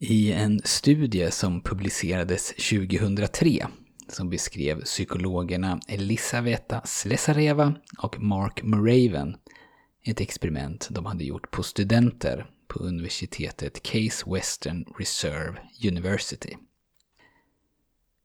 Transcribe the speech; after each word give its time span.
I 0.00 0.32
en 0.32 0.60
studie 0.64 1.30
som 1.30 1.60
publicerades 1.60 2.48
2003 2.48 3.66
som 4.08 4.30
beskrev 4.30 4.84
psykologerna 4.84 5.80
Elisaveta 5.88 6.80
Slesareva 6.84 7.74
och 7.98 8.20
Mark 8.20 8.62
Moraven 8.62 9.36
ett 10.04 10.20
experiment 10.20 10.88
de 10.90 11.06
hade 11.06 11.24
gjort 11.24 11.50
på 11.50 11.62
studenter 11.62 12.50
på 12.68 12.78
universitetet 12.78 13.82
Case 13.82 14.24
Western 14.30 14.84
Reserve 14.98 15.58
University. 15.88 16.56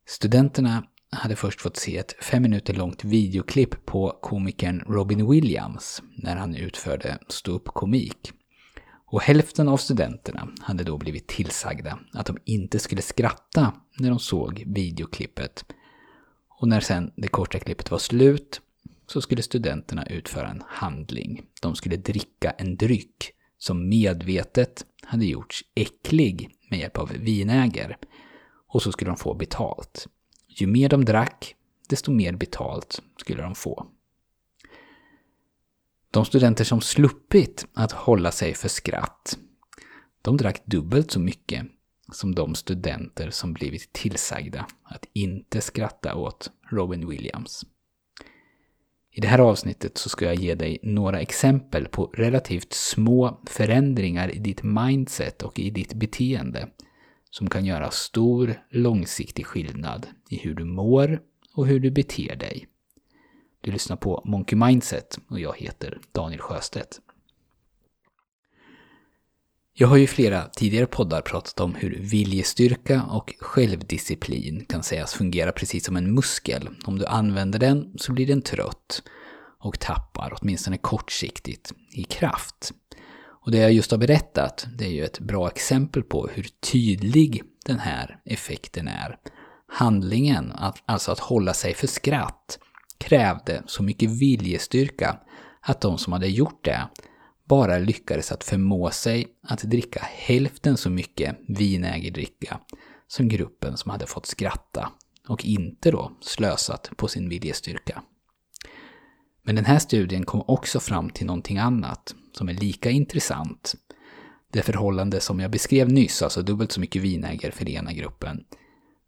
Studenterna 0.06 0.84
hade 1.10 1.36
först 1.36 1.60
fått 1.60 1.76
se 1.76 1.96
ett 1.96 2.24
fem 2.24 2.42
minuter 2.42 2.74
långt 2.74 3.04
videoklipp 3.04 3.86
på 3.86 4.18
komikern 4.22 4.80
Robin 4.80 5.30
Williams 5.30 6.02
när 6.16 6.36
han 6.36 6.54
utförde 6.54 7.18
ståuppkomik. 7.28 8.32
Och 9.14 9.22
hälften 9.22 9.68
av 9.68 9.76
studenterna 9.76 10.48
hade 10.60 10.84
då 10.84 10.98
blivit 10.98 11.28
tillsagda 11.28 11.98
att 12.12 12.26
de 12.26 12.38
inte 12.44 12.78
skulle 12.78 13.02
skratta 13.02 13.72
när 13.98 14.10
de 14.10 14.18
såg 14.18 14.64
videoklippet. 14.66 15.64
Och 16.48 16.68
när 16.68 16.80
sen 16.80 17.12
det 17.16 17.28
korta 17.28 17.58
klippet 17.58 17.90
var 17.90 17.98
slut 17.98 18.60
så 19.06 19.20
skulle 19.20 19.42
studenterna 19.42 20.06
utföra 20.06 20.48
en 20.48 20.62
handling. 20.66 21.42
De 21.62 21.76
skulle 21.76 21.96
dricka 21.96 22.50
en 22.50 22.76
dryck 22.76 23.30
som 23.58 23.88
medvetet 23.88 24.84
hade 25.02 25.26
gjorts 25.26 25.64
äcklig 25.74 26.50
med 26.70 26.78
hjälp 26.78 26.98
av 26.98 27.08
vinäger. 27.08 27.96
Och 28.68 28.82
så 28.82 28.92
skulle 28.92 29.10
de 29.10 29.16
få 29.16 29.34
betalt. 29.34 30.06
Ju 30.48 30.66
mer 30.66 30.88
de 30.88 31.04
drack, 31.04 31.54
desto 31.88 32.12
mer 32.12 32.32
betalt 32.32 33.02
skulle 33.20 33.42
de 33.42 33.54
få. 33.54 33.86
De 36.14 36.24
studenter 36.24 36.64
som 36.64 36.80
sluppit 36.80 37.66
att 37.74 37.92
hålla 37.92 38.30
sig 38.30 38.54
för 38.54 38.68
skratt, 38.68 39.38
de 40.22 40.36
drack 40.36 40.62
dubbelt 40.64 41.10
så 41.10 41.20
mycket 41.20 41.66
som 42.12 42.34
de 42.34 42.54
studenter 42.54 43.30
som 43.30 43.52
blivit 43.52 43.92
tillsagda 43.92 44.66
att 44.82 45.06
inte 45.12 45.60
skratta 45.60 46.14
åt 46.14 46.50
Robin 46.70 47.08
Williams. 47.08 47.66
I 49.10 49.20
det 49.20 49.28
här 49.28 49.38
avsnittet 49.38 49.98
så 49.98 50.08
ska 50.08 50.24
jag 50.24 50.34
ge 50.34 50.54
dig 50.54 50.78
några 50.82 51.20
exempel 51.20 51.88
på 51.88 52.04
relativt 52.04 52.72
små 52.72 53.40
förändringar 53.46 54.34
i 54.34 54.38
ditt 54.38 54.62
mindset 54.62 55.42
och 55.42 55.58
i 55.58 55.70
ditt 55.70 55.94
beteende 55.94 56.68
som 57.30 57.50
kan 57.50 57.64
göra 57.64 57.90
stor 57.90 58.54
långsiktig 58.70 59.46
skillnad 59.46 60.06
i 60.30 60.36
hur 60.36 60.54
du 60.54 60.64
mår 60.64 61.20
och 61.54 61.66
hur 61.66 61.80
du 61.80 61.90
beter 61.90 62.36
dig. 62.36 62.68
Du 63.64 63.72
lyssnar 63.72 63.96
på 63.96 64.22
Monkey 64.24 64.58
Mindset 64.58 65.18
och 65.28 65.40
jag 65.40 65.56
heter 65.58 65.98
Daniel 66.12 66.40
Sjöstedt. 66.40 67.00
Jag 69.72 69.88
har 69.88 69.96
ju 69.96 70.02
i 70.02 70.06
flera 70.06 70.48
tidigare 70.48 70.86
poddar 70.86 71.20
pratat 71.20 71.60
om 71.60 71.74
hur 71.74 71.98
viljestyrka 72.00 73.02
och 73.02 73.34
självdisciplin 73.40 74.64
kan 74.64 74.82
sägas 74.82 75.14
fungera 75.14 75.52
precis 75.52 75.84
som 75.84 75.96
en 75.96 76.14
muskel. 76.14 76.68
Om 76.84 76.98
du 76.98 77.06
använder 77.06 77.58
den 77.58 77.92
så 77.96 78.12
blir 78.12 78.26
den 78.26 78.42
trött 78.42 79.02
och 79.60 79.80
tappar, 79.80 80.36
åtminstone 80.40 80.78
kortsiktigt, 80.78 81.72
i 81.90 82.02
kraft. 82.02 82.72
Och 83.26 83.50
det 83.50 83.58
jag 83.58 83.72
just 83.72 83.90
har 83.90 83.98
berättat, 83.98 84.66
det 84.78 84.84
är 84.84 84.92
ju 84.92 85.04
ett 85.04 85.20
bra 85.20 85.48
exempel 85.48 86.02
på 86.02 86.28
hur 86.32 86.46
tydlig 86.72 87.42
den 87.66 87.78
här 87.78 88.18
effekten 88.24 88.88
är. 88.88 89.18
Handlingen, 89.68 90.52
alltså 90.86 91.12
att 91.12 91.18
hålla 91.18 91.54
sig 91.54 91.74
för 91.74 91.86
skratt, 91.86 92.58
krävde 92.98 93.62
så 93.66 93.82
mycket 93.82 94.10
viljestyrka 94.10 95.20
att 95.60 95.80
de 95.80 95.98
som 95.98 96.12
hade 96.12 96.28
gjort 96.28 96.64
det 96.64 96.88
bara 97.44 97.78
lyckades 97.78 98.32
att 98.32 98.44
förmå 98.44 98.90
sig 98.90 99.26
att 99.42 99.62
dricka 99.62 100.00
hälften 100.02 100.76
så 100.76 100.90
mycket 100.90 101.36
vinägerdricka 101.48 102.60
som 103.06 103.28
gruppen 103.28 103.76
som 103.76 103.90
hade 103.90 104.06
fått 104.06 104.26
skratta 104.26 104.92
och 105.28 105.44
inte 105.44 105.90
då 105.90 106.12
slösat 106.20 106.90
på 106.96 107.08
sin 107.08 107.28
viljestyrka. 107.28 108.02
Men 109.42 109.54
den 109.54 109.64
här 109.64 109.78
studien 109.78 110.24
kom 110.24 110.44
också 110.46 110.80
fram 110.80 111.10
till 111.10 111.26
någonting 111.26 111.58
annat 111.58 112.14
som 112.32 112.48
är 112.48 112.54
lika 112.54 112.90
intressant. 112.90 113.74
Det 114.52 114.62
förhållande 114.62 115.20
som 115.20 115.40
jag 115.40 115.50
beskrev 115.50 115.92
nyss, 115.92 116.22
alltså 116.22 116.42
dubbelt 116.42 116.72
så 116.72 116.80
mycket 116.80 117.02
vinäger 117.02 117.50
för 117.50 117.68
ena 117.68 117.92
gruppen, 117.92 118.44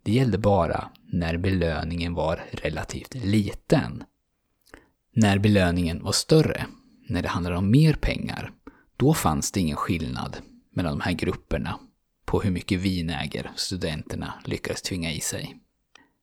det 0.07 0.13
gällde 0.13 0.39
bara 0.39 0.91
när 1.07 1.37
belöningen 1.37 2.15
var 2.15 2.41
relativt 2.51 3.15
liten. 3.15 4.05
När 5.13 5.39
belöningen 5.39 6.03
var 6.03 6.13
större, 6.13 6.67
när 7.09 7.23
det 7.23 7.29
handlade 7.29 7.57
om 7.57 7.71
mer 7.71 7.95
pengar, 7.95 8.53
då 8.97 9.15
fanns 9.15 9.53
det 9.53 9.61
ingen 9.61 9.77
skillnad 9.77 10.37
mellan 10.75 10.99
de 10.99 11.05
här 11.05 11.13
grupperna 11.13 11.79
på 12.25 12.41
hur 12.41 12.51
mycket 12.51 12.81
vinäger 12.81 13.51
studenterna 13.57 14.35
lyckades 14.45 14.83
tvinga 14.83 15.13
i 15.13 15.21
sig. 15.21 15.57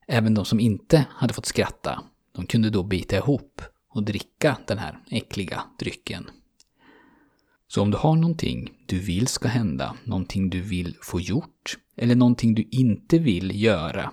Även 0.08 0.34
de 0.34 0.46
som 0.46 0.60
inte 0.60 1.06
hade 1.10 1.34
fått 1.34 1.46
skratta, 1.46 2.04
de 2.32 2.46
kunde 2.46 2.70
då 2.70 2.84
bita 2.84 3.18
ihop 3.18 3.62
och 3.90 4.04
dricka 4.04 4.58
den 4.68 4.78
här 4.78 5.00
äckliga 5.10 5.64
drycken. 5.80 6.30
Så 7.74 7.82
om 7.82 7.92
du 7.92 7.98
har 7.98 8.16
någonting 8.16 8.74
du 8.86 9.00
vill 9.00 9.28
ska 9.28 9.48
hända, 9.48 9.96
någonting 10.04 10.50
du 10.50 10.62
vill 10.62 10.98
få 11.02 11.20
gjort, 11.20 11.78
eller 11.98 12.16
någonting 12.16 12.56
du 12.56 12.68
inte 12.72 13.20
vill 13.20 13.64
göra, 13.64 14.12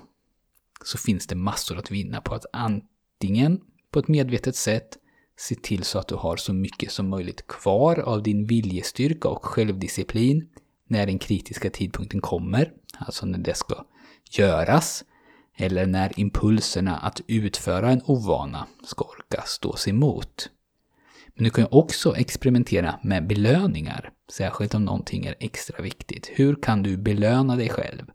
så 0.85 0.99
finns 0.99 1.27
det 1.27 1.35
massor 1.35 1.79
att 1.79 1.91
vinna 1.91 2.21
på 2.21 2.35
att 2.35 2.47
antingen 2.53 3.61
på 3.91 3.99
ett 3.99 4.09
medvetet 4.09 4.57
sätt 4.57 4.99
se 5.39 5.55
till 5.55 5.85
så 5.85 5.99
att 5.99 6.09
du 6.09 6.15
har 6.15 6.37
så 6.37 6.53
mycket 6.53 6.93
som 6.93 7.09
möjligt 7.09 7.47
kvar 7.47 7.99
av 7.99 8.23
din 8.23 8.47
viljestyrka 8.47 9.29
och 9.29 9.45
självdisciplin 9.45 10.49
när 10.87 11.07
den 11.07 11.19
kritiska 11.19 11.71
tidpunkten 11.71 12.21
kommer, 12.21 12.73
alltså 12.99 13.27
när 13.27 13.39
det 13.39 13.55
ska 13.55 13.85
göras, 14.31 15.05
eller 15.57 15.87
när 15.87 16.21
impulserna 16.21 16.97
att 16.97 17.21
utföra 17.27 17.91
en 17.91 18.03
ovana 18.05 18.67
ska 18.85 19.05
orka 19.05 19.43
stås 19.47 19.89
emot. 19.89 20.51
Men 21.41 21.45
du 21.45 21.51
kan 21.51 21.65
ju 21.65 21.69
också 21.71 22.17
experimentera 22.17 22.99
med 23.03 23.27
belöningar, 23.27 24.11
särskilt 24.33 24.75
om 24.75 24.85
någonting 24.85 25.27
är 25.27 25.35
extra 25.41 25.83
viktigt. 25.83 26.31
Hur 26.35 26.55
kan 26.63 26.83
du 26.83 26.97
belöna 26.97 27.57
dig 27.57 27.69
själv 27.69 28.11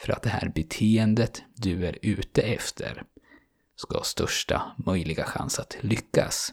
för 0.00 0.12
att 0.12 0.22
det 0.22 0.28
här 0.28 0.52
beteendet 0.54 1.42
du 1.54 1.86
är 1.86 1.98
ute 2.02 2.42
efter 2.42 3.02
ska 3.76 3.96
ha 3.96 4.04
största 4.04 4.62
möjliga 4.86 5.24
chans 5.24 5.58
att 5.58 5.76
lyckas? 5.80 6.52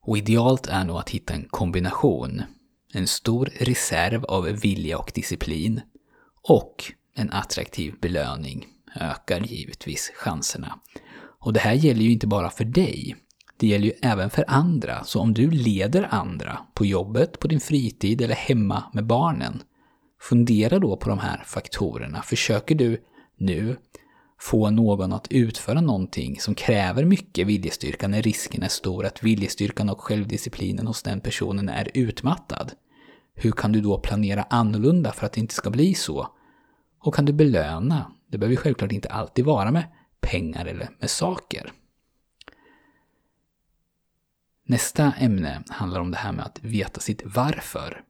Och 0.00 0.18
idealt 0.18 0.66
är 0.66 0.84
nog 0.84 0.96
att 0.96 1.10
hitta 1.10 1.34
en 1.34 1.48
kombination. 1.48 2.42
En 2.92 3.06
stor 3.06 3.46
reserv 3.60 4.24
av 4.24 4.44
vilja 4.44 4.98
och 4.98 5.12
disciplin 5.14 5.80
och 6.42 6.84
en 7.14 7.32
attraktiv 7.32 7.94
belöning 8.00 8.66
ökar 9.00 9.40
givetvis 9.40 10.12
chanserna. 10.14 10.78
Och 11.40 11.52
det 11.52 11.60
här 11.60 11.74
gäller 11.74 12.02
ju 12.02 12.10
inte 12.10 12.26
bara 12.26 12.50
för 12.50 12.64
dig. 12.64 13.16
Det 13.56 13.66
gäller 13.66 13.86
ju 13.86 13.92
även 14.02 14.30
för 14.30 14.44
andra. 14.48 15.04
Så 15.04 15.20
om 15.20 15.34
du 15.34 15.50
leder 15.50 16.08
andra 16.10 16.58
på 16.74 16.86
jobbet, 16.86 17.38
på 17.38 17.48
din 17.48 17.60
fritid 17.60 18.22
eller 18.22 18.34
hemma 18.34 18.84
med 18.92 19.06
barnen. 19.06 19.62
Fundera 20.20 20.78
då 20.78 20.96
på 20.96 21.08
de 21.08 21.18
här 21.18 21.42
faktorerna. 21.46 22.22
Försöker 22.22 22.74
du 22.74 23.00
nu 23.38 23.76
få 24.40 24.70
någon 24.70 25.12
att 25.12 25.26
utföra 25.30 25.80
någonting 25.80 26.40
som 26.40 26.54
kräver 26.54 27.04
mycket 27.04 27.46
viljestyrka 27.46 28.08
när 28.08 28.22
risken 28.22 28.62
är 28.62 28.68
stor 28.68 29.06
att 29.06 29.22
viljestyrkan 29.22 29.90
och 29.90 30.00
självdisciplinen 30.00 30.86
hos 30.86 31.02
den 31.02 31.20
personen 31.20 31.68
är 31.68 31.90
utmattad? 31.94 32.72
Hur 33.34 33.52
kan 33.52 33.72
du 33.72 33.80
då 33.80 33.98
planera 33.98 34.42
annorlunda 34.50 35.12
för 35.12 35.26
att 35.26 35.32
det 35.32 35.40
inte 35.40 35.54
ska 35.54 35.70
bli 35.70 35.94
så? 35.94 36.28
Och 37.00 37.14
kan 37.14 37.24
du 37.24 37.32
belöna? 37.32 38.12
Det 38.30 38.38
behöver 38.38 38.56
självklart 38.56 38.92
inte 38.92 39.08
alltid 39.08 39.44
vara 39.44 39.70
med 39.70 39.84
pengar 40.20 40.66
eller 40.66 40.90
med 41.00 41.10
saker. 41.10 41.72
Nästa 44.66 45.12
ämne 45.18 45.62
handlar 45.68 46.00
om 46.00 46.10
det 46.10 46.16
här 46.16 46.32
med 46.32 46.44
att 46.44 46.58
veta 46.62 47.00
sitt 47.00 47.22
varför. 47.24 48.00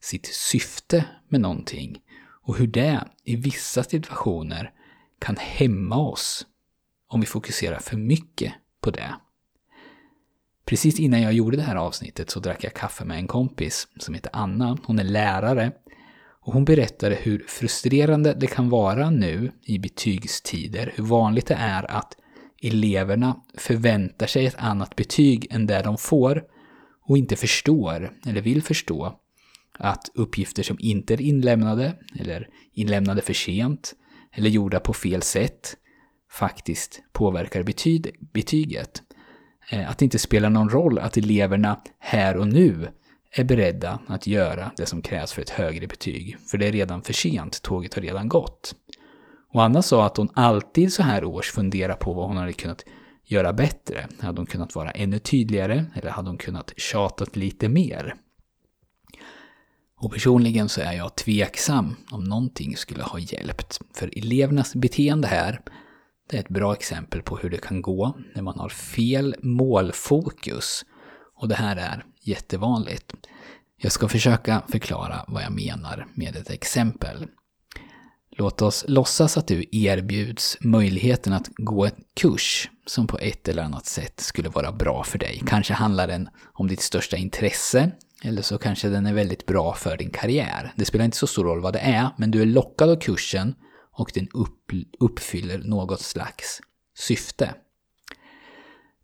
Sitt 0.00 0.26
syfte 0.26 1.04
med 1.28 1.40
någonting. 1.40 2.00
Och 2.42 2.56
hur 2.56 2.66
det 2.66 3.04
i 3.24 3.36
vissa 3.36 3.82
situationer 3.82 4.72
kan 5.18 5.36
hämma 5.36 5.96
oss 5.96 6.46
om 7.08 7.20
vi 7.20 7.26
fokuserar 7.26 7.78
för 7.78 7.96
mycket 7.96 8.52
på 8.80 8.90
det. 8.90 9.14
Precis 10.64 11.00
innan 11.00 11.22
jag 11.22 11.32
gjorde 11.32 11.56
det 11.56 11.62
här 11.62 11.76
avsnittet 11.76 12.30
så 12.30 12.40
drack 12.40 12.64
jag 12.64 12.74
kaffe 12.74 13.04
med 13.04 13.16
en 13.16 13.26
kompis 13.26 13.88
som 13.98 14.14
heter 14.14 14.30
Anna. 14.32 14.78
Hon 14.84 14.98
är 14.98 15.04
lärare 15.04 15.72
och 16.44 16.52
hon 16.52 16.64
berättade 16.64 17.14
hur 17.14 17.44
frustrerande 17.48 18.34
det 18.34 18.46
kan 18.46 18.68
vara 18.68 19.10
nu 19.10 19.52
i 19.62 19.78
betygstider, 19.78 20.92
hur 20.94 21.04
vanligt 21.04 21.46
det 21.46 21.54
är 21.54 21.90
att 21.90 22.16
eleverna 22.68 23.36
förväntar 23.54 24.26
sig 24.26 24.46
ett 24.46 24.58
annat 24.58 24.96
betyg 24.96 25.46
än 25.50 25.66
det 25.66 25.82
de 25.82 25.98
får 25.98 26.42
och 27.06 27.18
inte 27.18 27.36
förstår, 27.36 28.12
eller 28.26 28.40
vill 28.40 28.62
förstå, 28.62 29.20
att 29.78 30.10
uppgifter 30.14 30.62
som 30.62 30.76
inte 30.80 31.14
är 31.14 31.20
inlämnade, 31.20 31.94
eller 32.20 32.48
inlämnade 32.72 33.22
för 33.22 33.32
sent, 33.32 33.94
eller 34.32 34.50
gjorda 34.50 34.80
på 34.80 34.92
fel 34.92 35.22
sätt, 35.22 35.76
faktiskt 36.30 37.02
påverkar 37.12 37.62
betyd, 37.62 38.10
betyget. 38.32 39.02
Eh, 39.70 39.90
att 39.90 39.98
det 39.98 40.04
inte 40.04 40.18
spelar 40.18 40.50
någon 40.50 40.70
roll 40.70 40.98
att 40.98 41.16
eleverna 41.16 41.80
här 41.98 42.36
och 42.36 42.48
nu 42.48 42.88
är 43.32 43.44
beredda 43.44 43.98
att 44.06 44.26
göra 44.26 44.70
det 44.76 44.86
som 44.86 45.02
krävs 45.02 45.32
för 45.32 45.42
ett 45.42 45.50
högre 45.50 45.86
betyg, 45.86 46.36
för 46.50 46.58
det 46.58 46.66
är 46.66 46.72
redan 46.72 47.02
för 47.02 47.12
sent, 47.12 47.62
tåget 47.62 47.94
har 47.94 48.02
redan 48.02 48.28
gått. 48.28 48.74
Och 49.54 49.62
Anna 49.62 49.82
sa 49.82 50.06
att 50.06 50.16
hon 50.16 50.28
alltid 50.34 50.92
så 50.92 51.02
här 51.02 51.24
års 51.24 51.50
funderar 51.50 51.94
på 51.94 52.12
vad 52.12 52.28
hon 52.28 52.36
hade 52.36 52.52
kunnat 52.52 52.84
göra 53.24 53.52
bättre. 53.52 54.08
Hade 54.20 54.40
hon 54.40 54.46
kunnat 54.46 54.74
vara 54.74 54.90
ännu 54.90 55.18
tydligare 55.18 55.84
eller 55.94 56.10
hade 56.10 56.28
hon 56.28 56.38
kunnat 56.38 56.72
tjatat 56.76 57.36
lite 57.36 57.68
mer? 57.68 58.14
Och 59.96 60.12
personligen 60.12 60.68
så 60.68 60.80
är 60.80 60.92
jag 60.92 61.14
tveksam 61.14 61.96
om 62.10 62.24
någonting 62.24 62.76
skulle 62.76 63.02
ha 63.02 63.18
hjälpt. 63.18 63.80
För 63.94 64.18
elevernas 64.18 64.74
beteende 64.74 65.28
här, 65.28 65.60
det 66.30 66.36
är 66.36 66.40
ett 66.40 66.48
bra 66.48 66.72
exempel 66.72 67.22
på 67.22 67.36
hur 67.36 67.50
det 67.50 67.58
kan 67.58 67.82
gå 67.82 68.16
när 68.34 68.42
man 68.42 68.58
har 68.58 68.68
fel 68.68 69.34
målfokus. 69.42 70.84
Och 71.34 71.48
det 71.48 71.54
här 71.54 71.76
är 71.76 72.04
jättevanligt. 72.20 73.14
Jag 73.76 73.92
ska 73.92 74.08
försöka 74.08 74.62
förklara 74.68 75.24
vad 75.28 75.42
jag 75.42 75.52
menar 75.52 76.06
med 76.14 76.36
ett 76.36 76.50
exempel. 76.50 77.26
Låt 78.36 78.62
oss 78.62 78.84
låtsas 78.88 79.36
att 79.36 79.46
du 79.46 79.64
erbjuds 79.72 80.56
möjligheten 80.60 81.32
att 81.32 81.48
gå 81.56 81.84
en 81.84 82.04
kurs 82.16 82.70
som 82.86 83.06
på 83.06 83.18
ett 83.18 83.48
eller 83.48 83.62
annat 83.62 83.86
sätt 83.86 84.20
skulle 84.20 84.48
vara 84.48 84.72
bra 84.72 85.04
för 85.04 85.18
dig. 85.18 85.42
Kanske 85.46 85.74
handlar 85.74 86.06
den 86.06 86.28
om 86.52 86.68
ditt 86.68 86.80
största 86.80 87.16
intresse, 87.16 87.90
eller 88.22 88.42
så 88.42 88.58
kanske 88.58 88.88
den 88.88 89.06
är 89.06 89.12
väldigt 89.12 89.46
bra 89.46 89.74
för 89.74 89.96
din 89.96 90.10
karriär. 90.10 90.72
Det 90.76 90.84
spelar 90.84 91.04
inte 91.04 91.16
så 91.16 91.26
stor 91.26 91.44
roll 91.44 91.60
vad 91.60 91.72
det 91.72 91.78
är, 91.78 92.08
men 92.16 92.30
du 92.30 92.42
är 92.42 92.46
lockad 92.46 92.90
av 92.90 92.96
kursen 92.96 93.54
och 93.92 94.10
den 94.14 94.28
upp, 94.34 94.70
uppfyller 95.00 95.58
något 95.58 96.00
slags 96.00 96.60
syfte. 96.98 97.54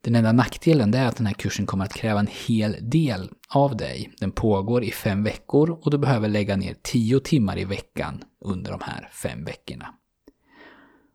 Den 0.01 0.15
enda 0.15 0.33
nackdelen 0.33 0.95
är 0.95 1.07
att 1.07 1.17
den 1.17 1.27
här 1.27 1.35
kursen 1.35 1.67
kommer 1.67 1.85
att 1.85 1.95
kräva 1.95 2.21
en 2.21 2.29
hel 2.47 2.77
del 2.81 3.31
av 3.49 3.77
dig. 3.77 4.13
Den 4.19 4.33
pågår 4.33 4.85
i 4.85 4.91
fem 4.91 5.25
veckor 5.25 5.71
och 5.71 5.91
du 5.91 5.99
behöver 5.99 6.29
lägga 6.29 6.57
ner 6.57 6.77
tio 6.83 7.21
timmar 7.21 7.59
i 7.59 7.65
veckan 7.65 8.23
under 8.41 8.71
de 8.71 8.81
här 8.83 9.09
fem 9.13 9.45
veckorna. 9.45 9.95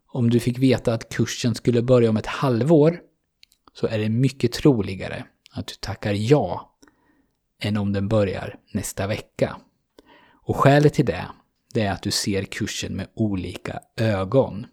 Om 0.07 0.29
du 0.29 0.39
fick 0.39 0.57
veta 0.57 0.93
att 0.93 1.09
kursen 1.09 1.55
skulle 1.55 1.81
börja 1.81 2.09
om 2.09 2.17
ett 2.17 2.25
halvår 2.25 2.99
så 3.73 3.87
är 3.87 3.97
det 3.97 4.09
mycket 4.09 4.51
troligare 4.51 5.25
att 5.51 5.67
du 5.67 5.73
tackar 5.79 6.13
ja 6.13 6.77
än 7.61 7.77
om 7.77 7.93
den 7.93 8.07
börjar 8.07 8.55
nästa 8.73 9.07
vecka. 9.07 9.57
Och 10.33 10.55
skälet 10.55 10.93
till 10.93 11.05
det, 11.05 11.25
det 11.73 11.81
är 11.81 11.91
att 11.91 12.03
du 12.03 12.11
ser 12.11 12.43
kursen 12.43 12.95
med 12.95 13.07
olika 13.15 13.79
ögon. 13.97 14.65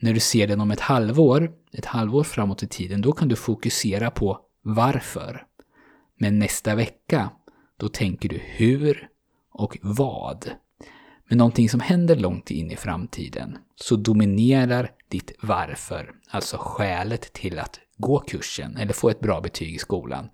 När 0.00 0.12
du 0.12 0.20
ser 0.20 0.46
den 0.46 0.60
om 0.60 0.70
ett 0.70 0.80
halvår, 0.80 1.52
ett 1.72 1.84
halvår 1.84 2.24
framåt 2.24 2.62
i 2.62 2.66
tiden, 2.66 3.02
då 3.02 3.12
kan 3.12 3.28
du 3.28 3.36
fokusera 3.36 4.10
på 4.10 4.40
varför. 4.62 5.44
Men 6.18 6.38
nästa 6.38 6.74
vecka, 6.74 7.30
då 7.76 7.88
tänker 7.88 8.28
du 8.28 8.40
hur 8.44 9.08
och 9.52 9.78
vad. 9.82 10.50
Men 11.28 11.38
någonting 11.38 11.68
som 11.68 11.80
händer 11.80 12.16
långt 12.16 12.50
in 12.50 12.70
i 12.70 12.76
framtiden, 12.76 13.58
så 13.76 13.96
dominerar 13.96 14.90
ditt 15.08 15.32
varför, 15.40 16.14
alltså 16.30 16.56
skälet 16.60 17.32
till 17.32 17.58
att 17.58 17.80
gå 17.96 18.18
kursen 18.18 18.76
eller 18.76 18.92
få 18.92 19.10
ett 19.10 19.20
bra 19.20 19.40
betyg 19.40 19.74
i 19.74 19.78
skolan. 19.78 20.28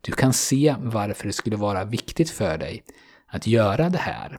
Du 0.00 0.12
kan 0.12 0.32
se 0.32 0.74
varför 0.78 1.26
det 1.26 1.32
skulle 1.32 1.56
vara 1.56 1.84
viktigt 1.84 2.30
för 2.30 2.58
dig 2.58 2.84
att 3.26 3.46
göra 3.46 3.88
det 3.88 3.98
här. 3.98 4.38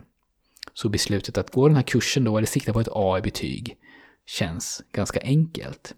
Så 0.73 0.89
beslutet 0.89 1.37
att 1.37 1.51
gå 1.51 1.67
den 1.67 1.75
här 1.75 1.83
kursen 1.83 2.23
då, 2.23 2.37
eller 2.37 2.47
sikta 2.47 2.73
på 2.73 2.79
ett 2.79 2.87
A 2.91 3.17
i 3.17 3.21
betyg, 3.21 3.77
känns 4.25 4.81
ganska 4.91 5.19
enkelt. 5.21 5.95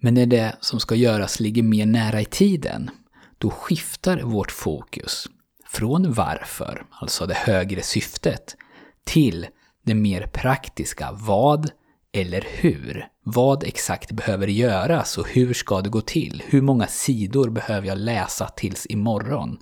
Men 0.00 0.14
när 0.14 0.26
det 0.26 0.56
som 0.60 0.80
ska 0.80 0.94
göras 0.94 1.40
ligger 1.40 1.62
mer 1.62 1.86
nära 1.86 2.20
i 2.20 2.24
tiden, 2.24 2.90
då 3.38 3.50
skiftar 3.50 4.20
vårt 4.20 4.52
fokus 4.52 5.26
från 5.66 6.12
varför, 6.12 6.86
alltså 6.90 7.26
det 7.26 7.34
högre 7.34 7.82
syftet, 7.82 8.56
till 9.04 9.46
det 9.84 9.94
mer 9.94 10.26
praktiska 10.26 11.12
vad 11.12 11.70
eller 12.12 12.46
hur. 12.50 13.08
Vad 13.22 13.64
exakt 13.64 14.12
behöver 14.12 14.46
göras 14.46 15.18
och 15.18 15.28
hur 15.28 15.54
ska 15.54 15.80
det 15.80 15.88
gå 15.88 16.00
till? 16.00 16.42
Hur 16.46 16.62
många 16.62 16.86
sidor 16.86 17.50
behöver 17.50 17.86
jag 17.86 17.98
läsa 17.98 18.48
tills 18.48 18.86
imorgon? 18.86 19.58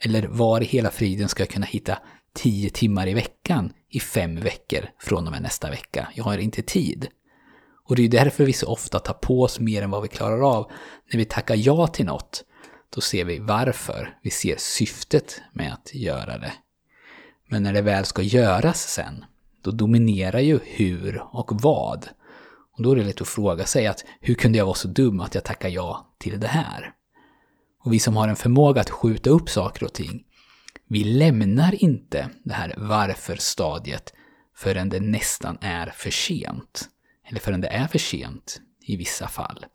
Eller 0.00 0.26
var 0.26 0.60
i 0.60 0.64
hela 0.64 0.90
friden 0.90 1.28
ska 1.28 1.42
jag 1.42 1.50
kunna 1.50 1.66
hitta 1.66 1.98
tio 2.34 2.70
timmar 2.70 3.08
i 3.08 3.14
veckan 3.14 3.72
i 3.90 4.00
fem 4.00 4.40
veckor 4.40 4.88
från 4.98 5.26
och 5.26 5.32
med 5.32 5.42
nästa 5.42 5.70
vecka? 5.70 6.08
Jag 6.14 6.24
har 6.24 6.38
inte 6.38 6.62
tid. 6.62 7.08
Och 7.88 7.96
det 7.96 8.02
är 8.02 8.08
därför 8.08 8.44
vi 8.44 8.52
så 8.52 8.66
ofta 8.66 8.98
tar 8.98 9.14
på 9.14 9.42
oss 9.42 9.60
mer 9.60 9.82
än 9.82 9.90
vad 9.90 10.02
vi 10.02 10.08
klarar 10.08 10.56
av. 10.56 10.70
När 11.12 11.18
vi 11.18 11.24
tackar 11.24 11.54
ja 11.54 11.86
till 11.86 12.06
något, 12.06 12.44
då 12.94 13.00
ser 13.00 13.24
vi 13.24 13.38
varför. 13.38 14.18
Vi 14.22 14.30
ser 14.30 14.56
syftet 14.58 15.40
med 15.52 15.72
att 15.72 15.94
göra 15.94 16.38
det. 16.38 16.52
Men 17.48 17.62
när 17.62 17.72
det 17.72 17.82
väl 17.82 18.04
ska 18.04 18.22
göras 18.22 18.92
sen, 18.92 19.24
då 19.62 19.70
dominerar 19.70 20.40
ju 20.40 20.60
hur 20.64 21.22
och 21.32 21.62
vad. 21.62 22.08
Och 22.76 22.82
då 22.82 22.92
är 22.92 22.96
det 22.96 23.04
lätt 23.04 23.20
att 23.20 23.28
fråga 23.28 23.66
sig 23.66 23.86
att 23.86 24.04
hur 24.20 24.34
kunde 24.34 24.58
jag 24.58 24.64
vara 24.64 24.74
så 24.74 24.88
dum 24.88 25.20
att 25.20 25.34
jag 25.34 25.44
tackar 25.44 25.68
ja 25.68 26.14
till 26.18 26.40
det 26.40 26.48
här? 26.48 26.92
Och 27.84 27.92
vi 27.92 27.98
som 27.98 28.16
har 28.16 28.28
en 28.28 28.36
förmåga 28.36 28.80
att 28.80 28.90
skjuta 28.90 29.30
upp 29.30 29.48
saker 29.48 29.84
och 29.84 29.92
ting, 29.92 30.24
vi 30.88 31.04
lämnar 31.04 31.82
inte 31.82 32.30
det 32.44 32.54
här 32.54 32.74
varför-stadiet 32.76 34.12
förrän 34.56 34.88
det 34.88 35.00
nästan 35.00 35.58
är 35.60 35.86
för 35.86 36.10
sent. 36.10 36.88
Eller 37.28 37.40
förrän 37.40 37.60
det 37.60 37.68
är 37.68 37.86
för 37.86 37.98
sent 37.98 38.60
i 38.80 38.96
vissa 38.96 39.28
fall. 39.28 39.66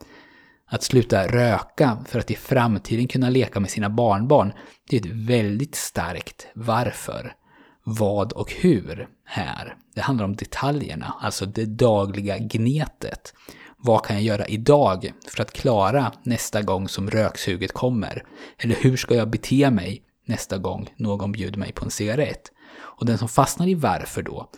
Att 0.67 0.83
sluta 0.83 1.27
röka 1.27 1.97
för 2.07 2.19
att 2.19 2.31
i 2.31 2.35
framtiden 2.35 3.07
kunna 3.07 3.29
leka 3.29 3.59
med 3.59 3.69
sina 3.69 3.89
barnbarn, 3.89 4.53
det 4.89 4.95
är 4.95 4.99
ett 4.99 5.27
väldigt 5.27 5.75
starkt 5.75 6.47
varför 6.55 7.35
vad 7.83 8.33
och 8.33 8.51
hur 8.51 9.07
här. 9.25 9.75
Det 9.95 10.01
handlar 10.01 10.25
om 10.25 10.35
detaljerna, 10.35 11.15
alltså 11.19 11.45
det 11.45 11.65
dagliga 11.65 12.37
gnetet. 12.37 13.33
Vad 13.77 14.05
kan 14.05 14.15
jag 14.15 14.23
göra 14.23 14.45
idag 14.45 15.13
för 15.27 15.41
att 15.41 15.53
klara 15.53 16.11
nästa 16.23 16.61
gång 16.61 16.87
som 16.87 17.09
röksuget 17.09 17.71
kommer? 17.71 18.23
Eller 18.57 18.75
hur 18.75 18.97
ska 18.97 19.15
jag 19.15 19.29
bete 19.29 19.71
mig 19.71 20.03
nästa 20.25 20.57
gång 20.57 20.93
någon 20.97 21.31
bjuder 21.31 21.59
mig 21.59 21.71
på 21.71 21.85
en 21.85 21.91
cigarett? 21.91 22.51
Och 22.79 23.05
den 23.05 23.17
som 23.17 23.29
fastnar 23.29 23.67
i 23.67 23.75
varför 23.75 24.21
då, 24.21 24.49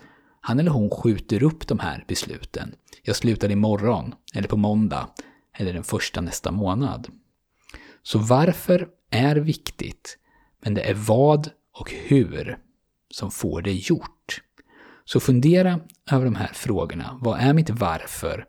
han 0.46 0.60
eller 0.60 0.70
hon 0.70 0.90
skjuter 0.90 1.42
upp 1.42 1.66
de 1.66 1.78
här 1.78 2.04
besluten. 2.08 2.74
Jag 3.02 3.16
slutar 3.16 3.50
imorgon, 3.50 4.14
eller 4.34 4.48
på 4.48 4.56
måndag, 4.56 5.08
eller 5.58 5.72
den 5.72 5.84
första 5.84 6.20
nästa 6.20 6.50
månad. 6.50 7.08
Så 8.02 8.18
varför 8.18 8.88
är 9.10 9.36
viktigt, 9.36 10.18
men 10.62 10.74
det 10.74 10.90
är 10.90 10.94
vad 10.94 11.50
och 11.78 11.92
hur 11.92 12.58
som 13.10 13.30
får 13.30 13.62
det 13.62 13.72
gjort. 13.72 14.42
Så 15.04 15.20
fundera 15.20 15.80
över 16.10 16.24
de 16.24 16.34
här 16.34 16.52
frågorna. 16.54 17.18
Vad 17.22 17.40
är 17.40 17.52
mitt 17.52 17.70
varför? 17.70 18.46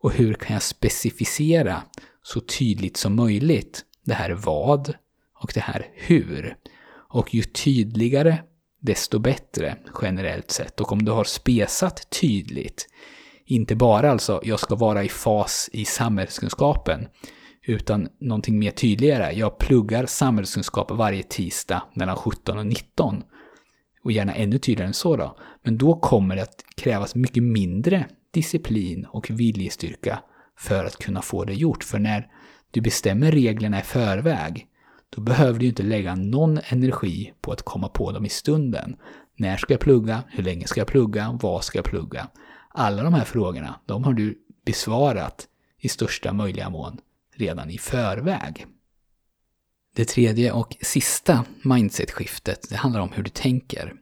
Och 0.00 0.12
hur 0.12 0.34
kan 0.34 0.54
jag 0.54 0.62
specificera 0.62 1.82
så 2.22 2.40
tydligt 2.40 2.96
som 2.96 3.16
möjligt 3.16 3.84
det 4.04 4.14
här 4.14 4.30
vad 4.30 4.94
och 5.42 5.52
det 5.54 5.60
här 5.60 5.90
hur? 5.94 6.56
Och 7.08 7.34
ju 7.34 7.42
tydligare, 7.42 8.38
desto 8.84 9.18
bättre 9.18 9.76
generellt 10.02 10.50
sett. 10.50 10.80
Och 10.80 10.92
om 10.92 11.04
du 11.04 11.12
har 11.12 11.24
spesat 11.24 12.10
tydligt, 12.20 12.86
inte 13.44 13.76
bara 13.76 14.10
alltså 14.10 14.40
jag 14.44 14.60
ska 14.60 14.74
vara 14.74 15.04
i 15.04 15.08
fas 15.08 15.70
i 15.72 15.84
samhällskunskapen, 15.84 17.08
utan 17.66 18.08
någonting 18.20 18.58
mer 18.58 18.70
tydligare. 18.70 19.32
Jag 19.32 19.58
pluggar 19.58 20.06
samhällskunskap 20.06 20.90
varje 20.90 21.22
tisdag 21.22 21.82
mellan 21.94 22.16
17 22.16 22.58
och 22.58 22.66
19 22.66 23.22
och 24.04 24.12
gärna 24.12 24.34
ännu 24.34 24.58
tydligare 24.58 24.88
än 24.88 24.94
så 24.94 25.16
då. 25.16 25.36
Men 25.62 25.78
då 25.78 26.00
kommer 26.00 26.36
det 26.36 26.42
att 26.42 26.64
krävas 26.76 27.14
mycket 27.14 27.42
mindre 27.42 28.06
disciplin 28.30 29.06
och 29.10 29.30
viljestyrka 29.30 30.18
för 30.58 30.84
att 30.84 30.96
kunna 30.96 31.22
få 31.22 31.44
det 31.44 31.54
gjort. 31.54 31.84
För 31.84 31.98
när 31.98 32.26
du 32.70 32.80
bestämmer 32.80 33.32
reglerna 33.32 33.80
i 33.80 33.82
förväg, 33.82 34.66
då 35.14 35.20
behöver 35.20 35.58
du 35.58 35.66
inte 35.66 35.82
lägga 35.82 36.14
någon 36.14 36.60
energi 36.68 37.32
på 37.40 37.52
att 37.52 37.62
komma 37.62 37.88
på 37.88 38.12
dem 38.12 38.26
i 38.26 38.28
stunden. 38.28 38.96
När 39.36 39.56
ska 39.56 39.72
jag 39.72 39.80
plugga? 39.80 40.22
Hur 40.28 40.42
länge 40.42 40.66
ska 40.66 40.80
jag 40.80 40.88
plugga? 40.88 41.38
Vad 41.42 41.64
ska 41.64 41.78
jag 41.78 41.84
plugga? 41.84 42.28
Alla 42.68 43.02
de 43.02 43.14
här 43.14 43.24
frågorna, 43.24 43.80
de 43.86 44.04
har 44.04 44.12
du 44.12 44.38
besvarat 44.66 45.46
i 45.78 45.88
största 45.88 46.32
möjliga 46.32 46.70
mån 46.70 46.98
redan 47.34 47.70
i 47.70 47.78
förväg. 47.78 48.66
Det 49.96 50.04
tredje 50.04 50.52
och 50.52 50.76
sista 50.80 51.44
mindset-skiftet, 51.62 52.68
det 52.68 52.76
handlar 52.76 53.00
om 53.00 53.12
hur 53.12 53.22
du 53.22 53.30
tänker. 53.30 53.94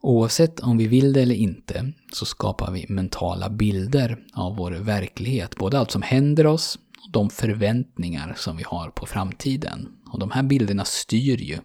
Oavsett 0.00 0.60
om 0.60 0.78
vi 0.78 0.86
vill 0.86 1.12
det 1.12 1.22
eller 1.22 1.34
inte 1.34 1.92
så 2.12 2.26
skapar 2.26 2.70
vi 2.72 2.86
mentala 2.88 3.50
bilder 3.50 4.18
av 4.34 4.56
vår 4.56 4.70
verklighet. 4.70 5.56
Både 5.56 5.78
allt 5.78 5.90
som 5.90 6.02
händer 6.02 6.46
oss 6.46 6.78
de 7.12 7.30
förväntningar 7.30 8.34
som 8.36 8.56
vi 8.56 8.62
har 8.66 8.90
på 8.90 9.06
framtiden. 9.06 9.88
Och 10.12 10.18
de 10.18 10.30
här 10.30 10.42
bilderna 10.42 10.84
styr 10.84 11.36
ju 11.36 11.58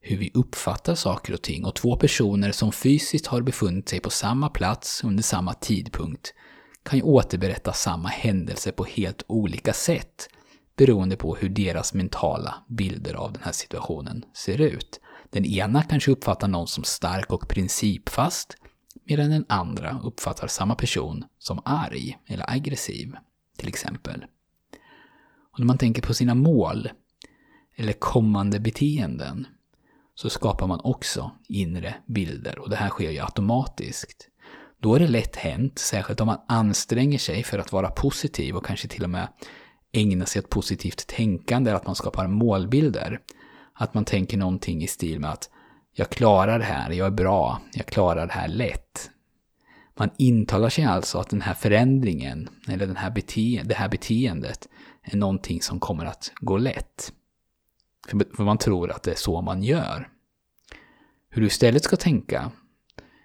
hur 0.00 0.16
vi 0.16 0.30
uppfattar 0.34 0.94
saker 0.94 1.32
och 1.32 1.42
ting. 1.42 1.64
Och 1.64 1.74
två 1.74 1.96
personer 1.96 2.52
som 2.52 2.72
fysiskt 2.72 3.26
har 3.26 3.42
befunnit 3.42 3.88
sig 3.88 4.00
på 4.00 4.10
samma 4.10 4.48
plats 4.48 5.04
under 5.04 5.22
samma 5.22 5.54
tidpunkt 5.54 6.34
kan 6.82 6.98
ju 6.98 7.02
återberätta 7.02 7.72
samma 7.72 8.08
händelse 8.08 8.72
på 8.72 8.84
helt 8.84 9.22
olika 9.26 9.72
sätt 9.72 10.28
beroende 10.76 11.16
på 11.16 11.36
hur 11.36 11.48
deras 11.48 11.94
mentala 11.94 12.54
bilder 12.68 13.14
av 13.14 13.32
den 13.32 13.42
här 13.42 13.52
situationen 13.52 14.24
ser 14.34 14.60
ut. 14.60 15.00
Den 15.30 15.44
ena 15.44 15.82
kanske 15.82 16.10
uppfattar 16.10 16.48
någon 16.48 16.66
som 16.66 16.84
stark 16.84 17.32
och 17.32 17.48
principfast, 17.48 18.56
medan 19.04 19.30
den 19.30 19.44
andra 19.48 20.00
uppfattar 20.04 20.46
samma 20.46 20.74
person 20.74 21.24
som 21.38 21.62
arg 21.64 22.18
eller 22.26 22.50
aggressiv, 22.50 23.14
till 23.60 23.68
exempel. 23.68 24.24
Och 25.52 25.58
när 25.58 25.66
man 25.66 25.78
tänker 25.78 26.02
på 26.02 26.14
sina 26.14 26.34
mål, 26.34 26.88
eller 27.76 27.92
kommande 27.92 28.60
beteenden, 28.60 29.46
så 30.14 30.30
skapar 30.30 30.66
man 30.66 30.80
också 30.84 31.30
inre 31.48 31.94
bilder 32.06 32.58
och 32.58 32.70
det 32.70 32.76
här 32.76 32.88
sker 32.88 33.10
ju 33.10 33.18
automatiskt. 33.18 34.28
Då 34.78 34.94
är 34.94 35.00
det 35.00 35.08
lätt 35.08 35.36
hänt, 35.36 35.78
särskilt 35.78 36.20
om 36.20 36.26
man 36.26 36.40
anstränger 36.48 37.18
sig 37.18 37.42
för 37.42 37.58
att 37.58 37.72
vara 37.72 37.90
positiv 37.90 38.56
och 38.56 38.66
kanske 38.66 38.88
till 38.88 39.04
och 39.04 39.10
med 39.10 39.28
ägna 39.92 40.26
sig 40.26 40.40
åt 40.40 40.50
positivt 40.50 41.06
tänkande, 41.06 41.70
att 41.70 41.86
man 41.86 41.94
skapar 41.94 42.26
målbilder. 42.26 43.20
Att 43.74 43.94
man 43.94 44.04
tänker 44.04 44.36
någonting 44.36 44.82
i 44.82 44.86
stil 44.86 45.20
med 45.20 45.30
att 45.30 45.50
jag 45.94 46.10
klarar 46.10 46.58
det 46.58 46.64
här, 46.64 46.90
jag 46.90 47.06
är 47.06 47.10
bra, 47.10 47.60
jag 47.72 47.86
klarar 47.86 48.26
det 48.26 48.32
här 48.32 48.48
lätt. 48.48 49.10
Man 50.00 50.10
intalar 50.16 50.68
sig 50.68 50.84
alltså 50.84 51.18
att 51.18 51.30
den 51.30 51.40
här 51.40 51.54
förändringen, 51.54 52.48
eller 52.68 52.86
den 52.86 52.96
här 52.96 53.10
bete 53.10 53.62
det 53.64 53.74
här 53.74 53.88
beteendet, 53.88 54.68
är 55.02 55.16
någonting 55.16 55.62
som 55.62 55.80
kommer 55.80 56.04
att 56.04 56.32
gå 56.40 56.58
lätt. 56.58 57.12
För 58.08 58.42
man 58.42 58.58
tror 58.58 58.90
att 58.90 59.02
det 59.02 59.10
är 59.10 59.16
så 59.16 59.40
man 59.40 59.62
gör. 59.62 60.08
Hur 61.28 61.42
du 61.42 61.46
istället 61.46 61.84
ska 61.84 61.96
tänka, 61.96 62.50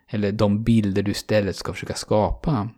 eller 0.08 0.32
de 0.32 0.64
bilder 0.64 1.04
du 1.04 1.12
istället 1.12 1.56
ska 1.56 1.74
försöka 1.74 1.94
skapa, 1.94 2.70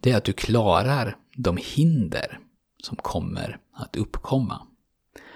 det 0.00 0.12
är 0.12 0.16
att 0.16 0.24
du 0.24 0.32
klarar 0.32 1.16
de 1.36 1.58
hinder 1.76 2.40
som 2.82 2.96
kommer 2.96 3.58
att 3.72 3.96
uppkomma. 3.96 4.66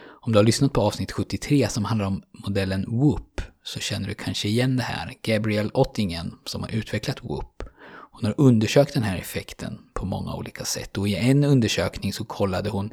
Om 0.02 0.32
du 0.32 0.38
har 0.38 0.44
lyssnat 0.44 0.72
på 0.72 0.80
avsnitt 0.80 1.12
73 1.12 1.68
som 1.68 1.84
handlar 1.84 2.06
om 2.06 2.22
modellen 2.32 2.84
WHOOP 2.88 3.40
så 3.62 3.80
känner 3.80 4.08
du 4.08 4.14
kanske 4.14 4.48
igen 4.48 4.76
det 4.76 4.82
här. 4.82 5.14
Gabrielle 5.22 5.70
Ottingen 5.74 6.34
som 6.44 6.62
har 6.62 6.70
utvecklat 6.70 7.24
WHOOP. 7.24 7.62
Hon 8.12 8.24
har 8.24 8.34
undersökt 8.36 8.94
den 8.94 9.02
här 9.02 9.18
effekten 9.18 9.78
på 9.94 10.06
många 10.06 10.34
olika 10.34 10.64
sätt 10.64 10.98
och 10.98 11.08
i 11.08 11.14
en 11.14 11.44
undersökning 11.44 12.12
så 12.12 12.24
kollade 12.24 12.70
hon 12.70 12.92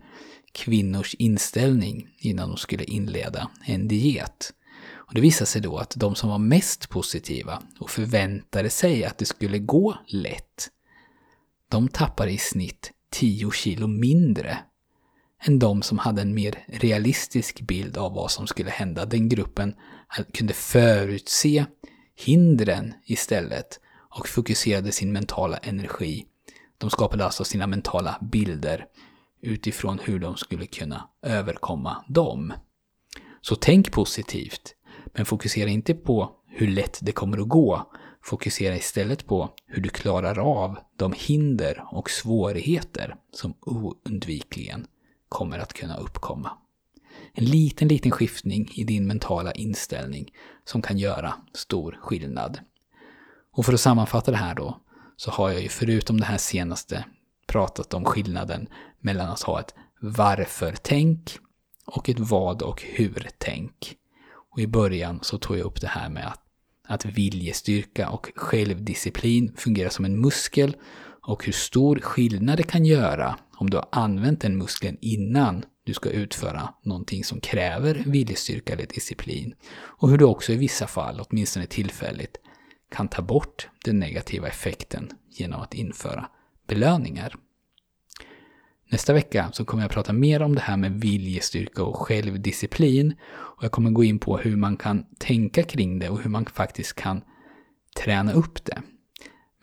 kvinnors 0.52 1.14
inställning 1.14 2.08
innan 2.18 2.50
de 2.50 2.58
skulle 2.58 2.84
inleda 2.84 3.50
en 3.66 3.88
diet. 3.88 4.54
Och 4.94 5.14
det 5.14 5.22
visade 5.22 5.46
sig 5.46 5.62
då 5.62 5.78
att 5.78 5.94
de 5.96 6.16
som 6.16 6.30
var 6.30 6.38
mest 6.38 6.90
positiva 6.90 7.62
och 7.80 7.90
förväntade 7.90 8.70
sig 8.70 9.06
att 9.06 9.18
det 9.18 9.26
skulle 9.26 9.60
gå 9.60 9.98
lätt, 10.08 10.70
de 11.70 11.88
tappade 11.88 12.32
i 12.32 12.38
snitt 12.38 12.92
10 13.12 13.52
kilo 13.52 13.88
mindre 13.88 14.58
än 15.44 15.60
de 15.60 15.82
som 15.82 15.98
hade 15.98 16.22
en 16.22 16.34
mer 16.34 16.66
realistisk 16.68 17.62
bild 17.62 17.98
av 17.98 18.14
vad 18.14 18.32
som 18.32 18.48
skulle 18.48 18.70
hända. 18.70 19.06
Den 19.06 19.30
gruppen 19.30 19.76
kunde 20.34 20.54
förutse 20.54 21.66
hindren 22.16 22.94
istället 23.06 23.80
och 24.20 24.28
fokuserade 24.28 24.92
sin 24.92 25.14
mentala 25.14 25.58
energi. 25.58 26.26
De 26.78 26.90
skapade 26.90 27.26
alltså 27.26 27.44
sina 27.44 27.68
mentala 27.68 28.18
bilder 28.22 28.86
utifrån 29.42 30.00
hur 30.04 30.20
de 30.20 30.38
skulle 30.38 30.66
kunna 30.66 31.10
överkomma 31.22 32.06
dem. 32.08 32.54
Så 33.42 33.56
tänk 33.56 33.92
positivt, 33.92 34.76
men 35.14 35.26
fokusera 35.26 35.70
inte 35.70 35.94
på 35.94 36.32
hur 36.48 36.68
lätt 36.68 37.00
det 37.02 37.12
kommer 37.12 37.38
att 37.38 37.50
gå. 37.50 37.92
Fokusera 38.24 38.76
istället 38.76 39.28
på 39.28 39.50
hur 39.66 39.82
du 39.82 39.90
klarar 39.90 40.40
av 40.40 40.78
de 40.98 41.14
hinder 41.18 41.84
och 41.92 42.10
svårigheter 42.10 43.16
som 43.34 43.54
oundvikligen 43.62 44.88
kommer 45.30 45.60
att 45.60 45.74
kunna 45.74 45.98
uppkomma. 45.98 46.52
En 47.34 47.46
liten, 47.46 47.88
liten 47.88 48.12
skiftning 48.12 48.72
i 48.74 48.84
din 48.84 49.08
mentala 49.08 49.52
inställning 49.52 50.32
som 50.66 50.82
kan 50.82 50.98
göra 50.98 51.34
stor 51.54 51.98
skillnad. 52.02 52.60
Och 53.52 53.66
för 53.66 53.74
att 53.74 53.80
sammanfatta 53.80 54.32
det 54.32 54.38
här 54.38 54.56
då, 54.56 54.82
så 55.16 55.32
har 55.32 55.50
jag 55.50 55.62
ju 55.62 55.70
förutom 55.70 56.20
det 56.20 56.26
här 56.26 56.38
senaste 56.38 57.06
pratat 57.48 57.94
om 57.94 58.06
skillnaden 58.06 58.68
mellan 59.00 59.30
att 59.30 59.42
ha 59.42 59.60
ett 59.60 59.74
varför-tänk 60.02 61.38
och 61.86 62.10
ett 62.10 62.20
vad 62.20 62.62
och 62.62 62.82
hur-tänk. 62.82 63.96
Och 64.52 64.60
i 64.60 64.68
början 64.68 65.20
så 65.22 65.38
tog 65.38 65.58
jag 65.58 65.66
upp 65.66 65.82
det 65.82 65.88
här 65.88 66.10
med 66.10 66.28
att, 66.28 66.42
att 66.88 67.06
viljestyrka 67.06 68.10
och 68.10 68.32
självdisciplin 68.36 69.54
fungerar 69.58 69.90
som 69.90 70.06
en 70.06 70.22
muskel 70.22 70.76
och 71.22 71.46
hur 71.46 71.54
stor 71.54 72.00
skillnad 72.00 72.58
det 72.58 72.64
kan 72.64 72.86
göra 72.86 73.38
om 73.60 73.70
du 73.70 73.78
har 73.78 73.88
använt 73.92 74.42
den 74.42 74.58
muskeln 74.58 74.98
innan 75.02 75.66
du 75.84 75.94
ska 75.94 76.10
utföra 76.10 76.74
någonting 76.84 77.24
som 77.24 77.42
kräver 77.42 78.04
viljestyrka 78.06 78.74
eller 78.74 78.86
disciplin. 78.86 79.54
Och 79.74 80.10
hur 80.10 80.18
du 80.18 80.26
också 80.26 80.54
i 80.54 80.58
vissa 80.58 80.88
fall, 80.88 81.22
åtminstone 81.30 81.66
tillfälligt, 81.66 82.38
kan 82.92 83.08
ta 83.08 83.22
bort 83.22 83.70
den 83.86 84.00
negativa 84.00 84.48
effekten 84.48 85.10
genom 85.30 85.62
att 85.62 85.74
införa 85.74 86.30
belöningar. 86.68 87.36
Nästa 88.90 89.14
vecka 89.14 89.50
så 89.54 89.66
kommer 89.66 89.84
jag 89.84 89.92
prata 89.92 90.14
mer 90.14 90.42
om 90.42 90.56
det 90.56 90.62
här 90.62 90.78
med 90.78 91.02
viljestyrka 91.02 91.84
och 91.84 91.98
självdisciplin. 91.98 93.16
Och 93.30 93.64
jag 93.64 93.72
kommer 93.72 93.92
gå 93.92 94.04
in 94.04 94.20
på 94.20 94.38
hur 94.38 94.56
man 94.56 94.78
kan 94.78 95.06
tänka 95.20 95.64
kring 95.64 96.00
det 96.00 96.10
och 96.10 96.22
hur 96.22 96.30
man 96.30 96.46
faktiskt 96.46 96.94
kan 96.94 97.22
träna 98.04 98.34
upp 98.34 98.66
det. 98.66 98.82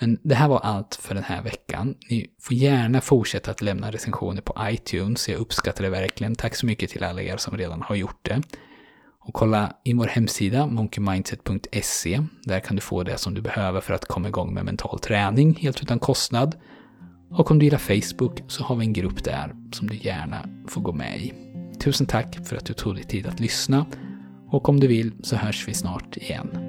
Men 0.01 0.19
det 0.23 0.35
här 0.35 0.49
var 0.49 0.59
allt 0.59 0.95
för 0.95 1.15
den 1.15 1.25
här 1.25 1.43
veckan. 1.43 1.95
Ni 2.11 2.27
får 2.41 2.57
gärna 2.57 3.01
fortsätta 3.01 3.51
att 3.51 3.63
lämna 3.63 3.91
recensioner 3.91 4.43
på 4.43 4.57
iTunes. 4.61 5.29
Jag 5.29 5.41
uppskattar 5.41 5.85
det 5.85 5.91
verkligen. 5.91 6.35
Tack 6.35 6.57
så 6.57 6.67
mycket 6.67 6.91
till 6.91 7.05
alla 7.05 7.23
er 7.23 7.37
som 7.37 7.57
redan 7.57 7.83
har 7.83 7.95
gjort 7.95 8.19
det. 8.23 8.43
Och 9.27 9.35
kolla 9.35 9.73
in 9.85 9.99
vår 9.99 10.07
hemsida, 10.07 10.67
monkeymindset.se. 10.67 12.23
Där 12.43 12.61
kan 12.61 12.77
du 12.77 12.83
få 12.83 13.03
det 13.03 13.19
som 13.19 13.35
du 13.35 13.41
behöver 13.41 13.81
för 13.81 13.95
att 13.95 14.05
komma 14.05 14.29
igång 14.29 14.55
med 14.55 14.65
mental 14.65 14.99
träning 14.99 15.55
helt 15.55 15.83
utan 15.83 15.99
kostnad. 15.99 16.57
Och 17.31 17.51
om 17.51 17.59
du 17.59 17.65
gillar 17.65 17.79
Facebook 17.79 18.43
så 18.49 18.65
har 18.65 18.77
vi 18.77 18.87
en 18.87 18.93
grupp 18.93 19.25
där 19.25 19.55
som 19.73 19.89
du 19.89 19.97
gärna 19.97 20.49
får 20.69 20.81
gå 20.81 20.93
med 20.93 21.21
i. 21.21 21.33
Tusen 21.81 22.07
tack 22.07 22.47
för 22.47 22.57
att 22.57 22.67
du 22.67 22.73
tog 22.73 22.95
dig 22.95 23.05
tid 23.05 23.27
att 23.27 23.41
lyssna. 23.41 23.87
Och 24.51 24.69
om 24.69 24.81
du 24.81 24.87
vill 24.87 25.13
så 25.23 25.37
hörs 25.37 25.69
vi 25.69 25.75
snart 25.75 26.17
igen. 26.17 26.64